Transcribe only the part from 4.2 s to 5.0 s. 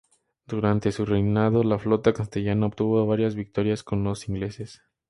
ingleses.